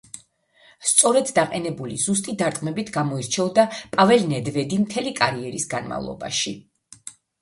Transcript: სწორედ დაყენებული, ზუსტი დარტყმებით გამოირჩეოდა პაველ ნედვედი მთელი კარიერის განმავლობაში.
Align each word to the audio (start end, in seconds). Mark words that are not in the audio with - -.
სწორედ 0.91 1.27
დაყენებული, 1.39 1.97
ზუსტი 2.05 2.35
დარტყმებით 2.39 2.89
გამოირჩეოდა 2.95 3.67
პაველ 3.93 4.27
ნედვედი 4.33 4.81
მთელი 4.87 5.15
კარიერის 5.21 5.69
განმავლობაში. 5.75 6.57